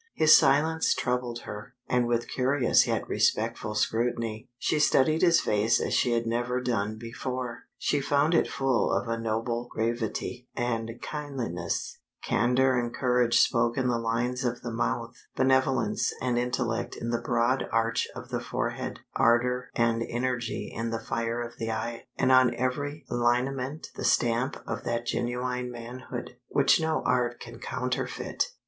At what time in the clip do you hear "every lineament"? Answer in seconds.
22.55-23.89